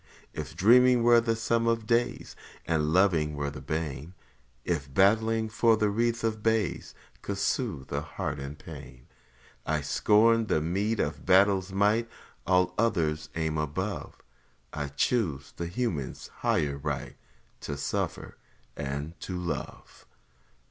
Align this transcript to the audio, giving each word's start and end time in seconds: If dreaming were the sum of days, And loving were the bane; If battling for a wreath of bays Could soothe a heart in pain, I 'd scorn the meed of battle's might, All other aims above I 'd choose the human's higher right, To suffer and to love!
If 0.33 0.55
dreaming 0.55 1.03
were 1.03 1.21
the 1.21 1.35
sum 1.35 1.67
of 1.67 1.85
days, 1.85 2.35
And 2.65 2.91
loving 2.91 3.35
were 3.35 3.51
the 3.51 3.61
bane; 3.61 4.15
If 4.65 4.91
battling 4.91 5.47
for 5.47 5.77
a 5.79 5.87
wreath 5.89 6.23
of 6.23 6.41
bays 6.41 6.95
Could 7.21 7.37
soothe 7.37 7.91
a 7.93 8.01
heart 8.01 8.39
in 8.39 8.55
pain, 8.55 9.05
I 9.63 9.81
'd 9.81 9.85
scorn 9.85 10.47
the 10.47 10.59
meed 10.59 10.99
of 10.99 11.23
battle's 11.27 11.71
might, 11.71 12.09
All 12.47 12.73
other 12.79 13.15
aims 13.35 13.59
above 13.61 14.15
I 14.73 14.87
'd 14.87 14.97
choose 14.97 15.53
the 15.55 15.67
human's 15.67 16.29
higher 16.39 16.79
right, 16.79 17.15
To 17.59 17.77
suffer 17.77 18.37
and 18.75 19.19
to 19.19 19.37
love! 19.37 20.07